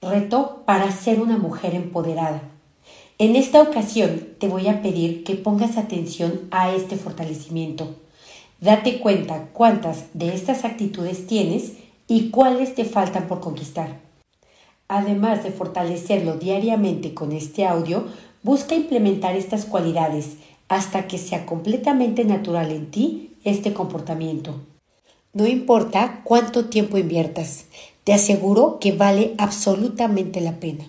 [0.00, 2.42] Reto para ser una mujer empoderada.
[3.18, 7.96] En esta ocasión te voy a pedir que pongas atención a este fortalecimiento.
[8.60, 11.72] Date cuenta cuántas de estas actitudes tienes
[12.06, 13.98] y cuáles te faltan por conquistar.
[14.86, 18.06] Además de fortalecerlo diariamente con este audio,
[18.44, 20.36] busca implementar estas cualidades
[20.68, 24.54] hasta que sea completamente natural en ti este comportamiento.
[25.32, 27.66] No importa cuánto tiempo inviertas,
[28.08, 30.86] te aseguro que vale absolutamente la pena.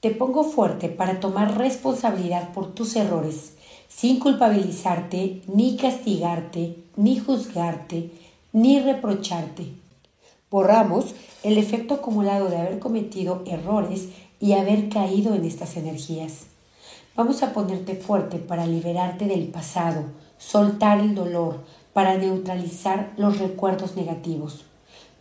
[0.00, 3.54] Te pongo fuerte para tomar responsabilidad por tus errores,
[3.88, 8.10] sin culpabilizarte, ni castigarte, ni juzgarte,
[8.52, 9.72] ni reprocharte.
[10.50, 11.14] Borramos
[11.44, 16.42] el efecto acumulado de haber cometido errores y haber caído en estas energías.
[17.16, 20.04] Vamos a ponerte fuerte para liberarte del pasado,
[20.36, 24.67] soltar el dolor, para neutralizar los recuerdos negativos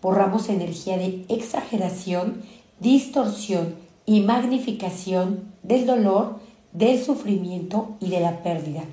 [0.07, 2.41] borramos energía de exageración,
[2.79, 3.75] distorsión
[4.05, 6.39] y magnificación del dolor,
[6.71, 8.85] del sufrimiento y de la pérdida.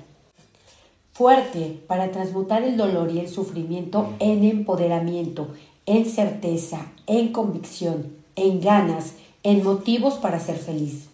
[1.13, 5.47] Fuerte para transmutar el dolor y el sufrimiento en empoderamiento,
[5.85, 11.07] en certeza, en convicción, en ganas, en motivos para ser feliz.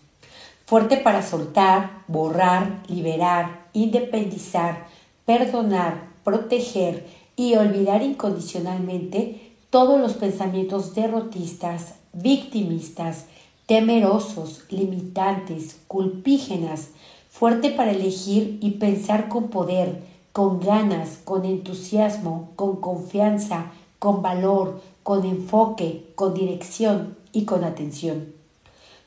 [0.66, 4.88] Fuerte para soltar, borrar, liberar, independizar,
[5.28, 13.26] perdonar, proteger y olvidar incondicionalmente todos los pensamientos derrotistas, victimistas,
[13.68, 16.90] temerosos, limitantes, culpígenas,
[17.30, 24.82] fuerte para elegir y pensar con poder, con ganas, con entusiasmo, con confianza, con valor,
[25.04, 28.34] con enfoque, con dirección y con atención.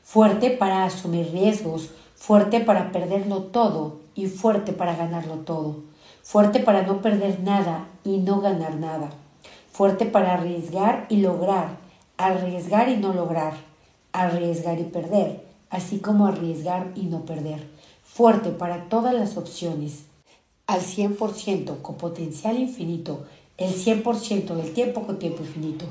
[0.03, 5.75] Fuerte para asumir riesgos, fuerte para perderlo todo y fuerte para ganarlo todo.
[6.23, 9.11] Fuerte para no perder nada y no ganar nada
[9.75, 11.77] fuerte para arriesgar y lograr,
[12.15, 13.55] arriesgar y no lograr,
[14.13, 17.67] arriesgar y perder, así como arriesgar y no perder,
[18.05, 20.05] fuerte para todas las opciones,
[20.65, 23.25] al 100% con potencial infinito,
[23.57, 25.83] el 100% del tiempo con tiempo infinito,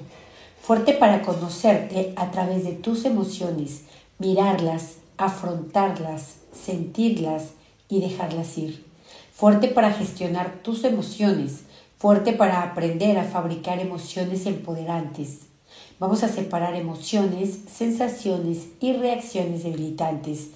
[0.63, 3.83] fuerte para conocerte a través de tus emociones,
[4.19, 7.51] mirarlas, afrontarlas, sentirlas
[7.91, 8.83] y dejarlas ir,
[9.35, 11.65] fuerte para gestionar tus emociones,
[12.05, 15.47] fuerte para aprender a fabricar emociones empoderantes.
[15.99, 20.49] Vamos a separar emociones, sensaciones y reacciones debilitantes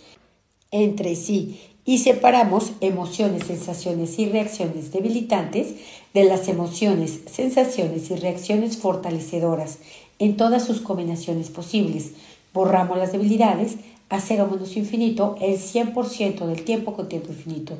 [0.70, 5.76] entre sí y separamos emociones, sensaciones y reacciones debilitantes
[6.12, 9.78] de las emociones, sensaciones y reacciones fortalecedoras
[10.18, 12.10] en todas sus combinaciones posibles.
[12.52, 13.76] Borramos las debilidades
[14.10, 17.78] a cero menos infinito el 100% del tiempo con tiempo infinito.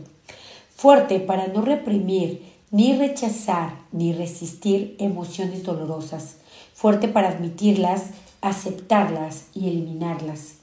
[0.75, 6.37] Fuerte para no reprimir ni rechazar ni resistir emociones dolorosas,
[6.75, 8.11] fuerte para admitirlas,
[8.43, 10.56] aceptarlas y eliminarlas,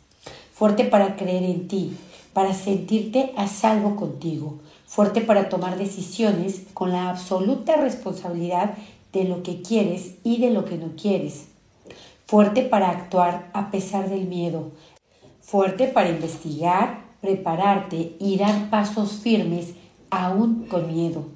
[0.54, 1.98] fuerte para creer en ti,
[2.34, 8.76] para sentirte a salvo contigo, fuerte para tomar decisiones con la absoluta responsabilidad
[9.12, 11.48] de lo que quieres y de lo que no quieres,
[12.28, 14.72] fuerte para actuar a pesar del miedo,
[15.42, 19.74] fuerte para investigar, prepararte y dar pasos firmes
[20.12, 21.35] aún con miedo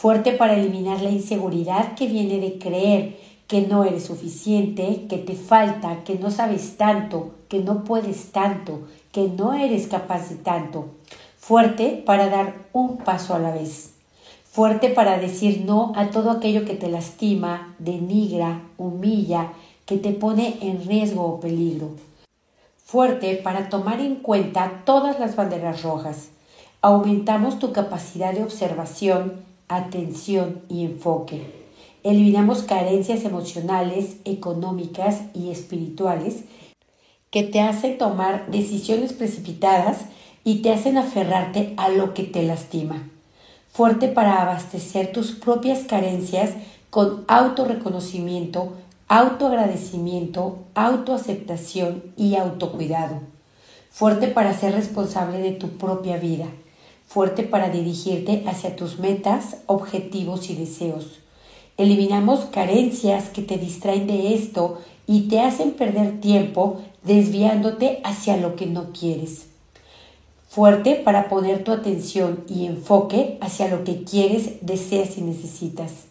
[0.00, 5.34] fuerte para eliminar la inseguridad que viene de creer que no eres suficiente, que te
[5.34, 10.86] falta, que no sabes tanto, que no puedes tanto, que no eres capaz de tanto.
[11.38, 13.92] Fuerte para dar un paso a la vez.
[14.50, 19.52] Fuerte para decir no a todo aquello que te lastima, denigra, humilla,
[19.84, 21.90] que te pone en riesgo o peligro.
[22.82, 26.30] Fuerte para tomar en cuenta todas las banderas rojas.
[26.80, 31.42] Aumentamos tu capacidad de observación, atención y enfoque.
[32.02, 36.44] Eliminamos carencias emocionales, económicas y espirituales
[37.30, 39.98] que te hacen tomar decisiones precipitadas
[40.42, 43.08] y te hacen aferrarte a lo que te lastima.
[43.70, 46.54] Fuerte para abastecer tus propias carencias
[46.90, 48.72] con autorreconocimiento,
[49.06, 53.20] autoagradecimiento, autoaceptación y autocuidado.
[53.90, 56.46] Fuerte para ser responsable de tu propia vida
[57.10, 61.18] fuerte para dirigirte hacia tus metas, objetivos y deseos.
[61.76, 68.54] Eliminamos carencias que te distraen de esto y te hacen perder tiempo desviándote hacia lo
[68.54, 69.48] que no quieres.
[70.48, 76.04] Fuerte para poner tu atención y enfoque hacia lo que quieres, deseas y necesitas.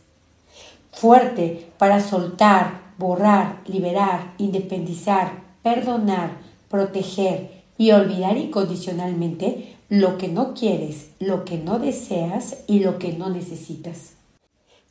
[0.91, 11.11] Fuerte para soltar, borrar, liberar, independizar, perdonar, proteger y olvidar incondicionalmente lo que no quieres,
[11.19, 14.15] lo que no deseas y lo que no necesitas.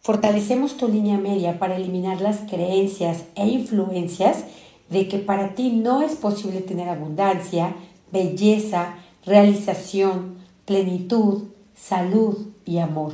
[0.00, 4.44] Fortalecemos tu línea media para eliminar las creencias e influencias
[4.88, 7.76] de que para ti no es posible tener abundancia,
[8.10, 8.94] belleza,
[9.26, 11.42] realización, plenitud,
[11.76, 13.12] salud y amor.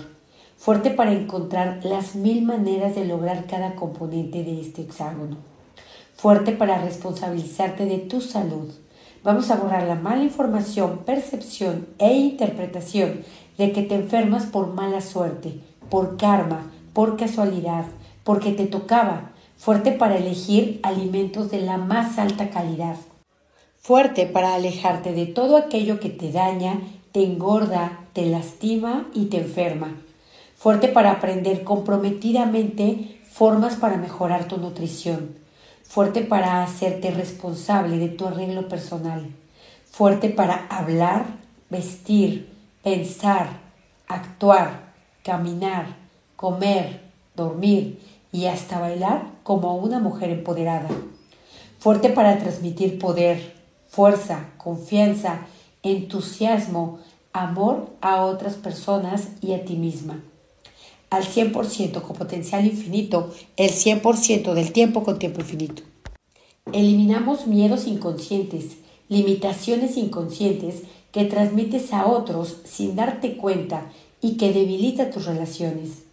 [0.57, 5.37] Fuerte para encontrar las mil maneras de lograr cada componente de este hexágono.
[6.15, 8.73] Fuerte para responsabilizarte de tu salud.
[9.25, 13.25] Vamos a borrar la mala información, percepción e interpretación
[13.57, 17.87] de que te enfermas por mala suerte, por karma, por casualidad,
[18.23, 22.97] porque te tocaba, fuerte para elegir alimentos de la más alta calidad,
[23.81, 26.83] fuerte para alejarte de todo aquello que te daña,
[27.13, 29.97] te engorda, te lastima y te enferma,
[30.55, 35.31] fuerte para aprender comprometidamente formas para mejorar tu nutrición,
[35.85, 39.31] fuerte para hacerte responsable de tu arreglo personal,
[39.91, 41.25] fuerte para hablar,
[41.71, 42.53] vestir,
[42.83, 43.61] pensar,
[44.09, 44.93] actuar,
[45.23, 45.87] caminar,
[46.37, 47.01] comer,
[47.37, 48.01] dormir
[48.33, 50.89] y hasta bailar como una mujer empoderada.
[51.79, 53.55] Fuerte para transmitir poder,
[53.89, 55.47] fuerza, confianza,
[55.83, 56.99] entusiasmo,
[57.33, 60.21] amor a otras personas y a ti misma.
[61.15, 65.83] Al 100% con potencial infinito, el 100% del tiempo con tiempo infinito.
[66.73, 68.79] Eliminamos miedos inconscientes,
[69.09, 70.83] limitaciones inconscientes
[71.13, 76.05] que transmites a otros sin darte cuenta y que debilita tus relaciones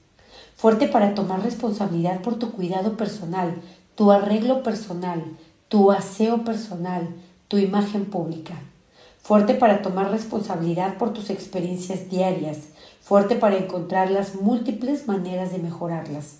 [0.62, 3.56] fuerte para tomar responsabilidad por tu cuidado personal,
[3.95, 5.24] tu arreglo personal,
[5.69, 7.07] tu aseo personal,
[7.47, 8.54] tu imagen pública.
[9.24, 12.59] Fuerte para tomar responsabilidad por tus experiencias diarias,
[13.01, 16.38] fuerte para encontrar las múltiples maneras de mejorarlas,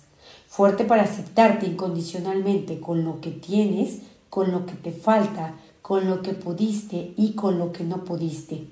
[0.48, 3.98] fuerte para aceptarte incondicionalmente con lo que tienes,
[4.30, 8.68] con lo que te falta, con lo que pudiste y con lo que no pudiste,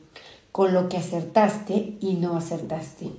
[0.53, 3.11] con lo que acertaste y no acertaste.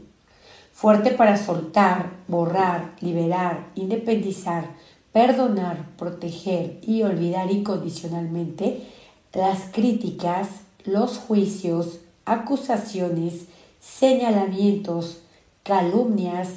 [0.74, 4.66] Fuerte para soltar, borrar, liberar, independizar,
[5.12, 8.88] perdonar, proteger y olvidar incondicionalmente
[9.34, 10.48] las críticas,
[10.86, 13.46] los juicios, acusaciones,
[13.82, 15.18] señalamientos,
[15.64, 16.50] calumnias,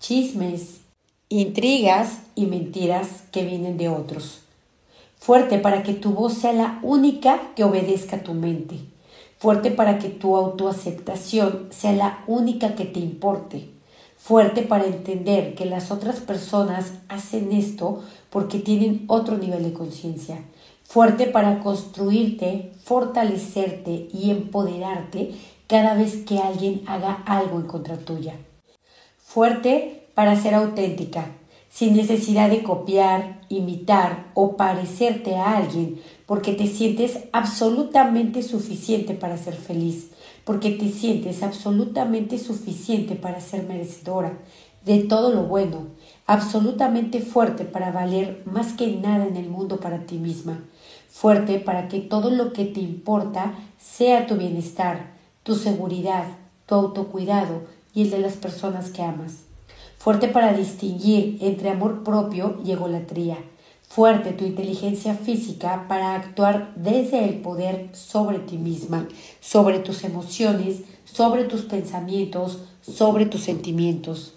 [0.00, 0.80] chismes,
[1.28, 4.40] intrigas y mentiras que vienen de otros.
[5.18, 8.78] Fuerte para que tu voz sea la única que obedezca a tu mente.
[9.38, 13.70] Fuerte para que tu autoaceptación sea la única que te importe,
[14.16, 20.42] fuerte para entender que las otras personas hacen esto porque tienen otro nivel de conciencia,
[20.82, 25.34] fuerte para construirte, fortalecerte y empoderarte
[25.68, 28.34] cada vez que alguien haga algo en contra tuya.
[29.18, 31.26] Fuerte para ser auténtica,
[31.68, 39.36] sin necesidad de copiar, imitar o parecerte a alguien, porque te sientes absolutamente suficiente para
[39.36, 40.08] ser feliz,
[40.44, 44.38] porque te sientes absolutamente suficiente para ser merecedora
[44.86, 45.88] de todo lo bueno,
[46.26, 50.64] absolutamente fuerte para valer más que nada en el mundo para ti misma,
[51.10, 55.17] fuerte para que todo lo que te importa sea tu bienestar,
[55.48, 56.26] tu seguridad,
[56.66, 57.62] tu autocuidado
[57.94, 59.44] y el de las personas que amas,
[59.96, 63.38] fuerte para distinguir entre amor propio y egolatría,
[63.88, 69.08] fuerte tu inteligencia física para actuar desde el poder sobre ti misma,
[69.40, 74.34] sobre tus emociones, sobre tus pensamientos, sobre tus sentimientos.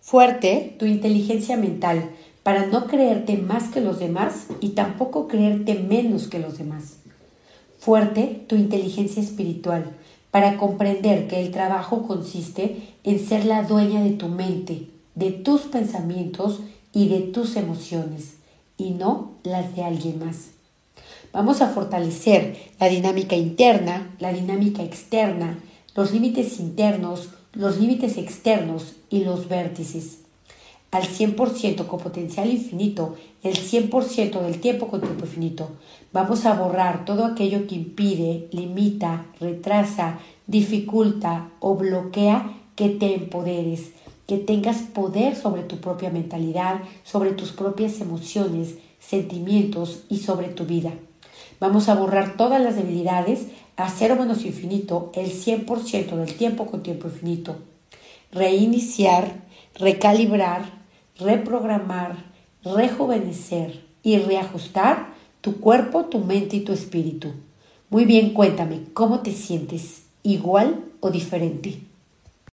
[0.00, 2.10] Fuerte tu inteligencia mental
[2.42, 6.96] para no creerte más que los demás y tampoco creerte menos que los demás.
[7.78, 9.96] Fuerte tu inteligencia espiritual
[10.30, 15.62] para comprender que el trabajo consiste en ser la dueña de tu mente, de tus
[15.62, 16.60] pensamientos
[16.92, 18.34] y de tus emociones
[18.76, 20.50] y no las de alguien más.
[21.32, 25.58] Vamos a fortalecer la dinámica interna, la dinámica externa,
[25.94, 30.18] los límites internos, los límites externos y los vértices.
[30.90, 35.70] Al 100% con potencial infinito, el 100% del tiempo con tiempo infinito.
[36.12, 43.92] Vamos a borrar todo aquello que impide, limita, retrasa, dificulta o bloquea que te empoderes,
[44.26, 50.64] que tengas poder sobre tu propia mentalidad, sobre tus propias emociones, sentimientos y sobre tu
[50.64, 50.90] vida.
[51.60, 56.82] Vamos a borrar todas las debilidades a cero menos infinito el 100% del tiempo con
[56.82, 57.56] tiempo infinito.
[58.32, 59.44] Reiniciar,
[59.76, 60.80] recalibrar,
[61.16, 62.32] reprogramar,
[62.64, 65.09] rejuvenecer y reajustar
[65.40, 67.32] tu cuerpo, tu mente y tu espíritu.
[67.88, 70.02] Muy bien, cuéntame, ¿cómo te sientes?
[70.22, 71.80] ¿Igual o diferente?